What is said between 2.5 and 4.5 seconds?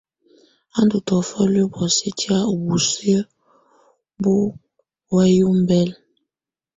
ú busiǝ́ bù